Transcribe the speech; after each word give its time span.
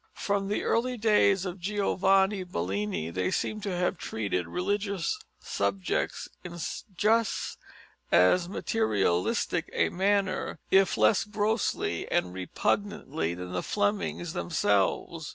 From 0.15 0.47
the 0.47 0.63
early 0.63 0.97
days 0.97 1.45
of 1.45 1.59
Giovanni 1.59 2.41
Bellini 2.43 3.11
they 3.11 3.29
seem 3.29 3.61
to 3.61 3.75
have 3.77 3.99
treated 3.99 4.47
religious 4.47 5.19
subjects 5.39 6.27
in 6.43 6.57
just 6.97 7.59
as 8.11 8.49
materialistic 8.49 9.69
a 9.73 9.89
manner, 9.89 10.57
if 10.71 10.97
less 10.97 11.23
grossly 11.23 12.09
and 12.11 12.33
repugnantly, 12.33 13.35
than 13.35 13.51
the 13.51 13.61
Flemings 13.61 14.33
themselves. 14.33 15.29